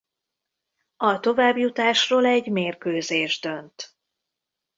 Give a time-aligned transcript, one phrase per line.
[0.97, 3.97] A továbbjutásról egy mérkőzés dönt.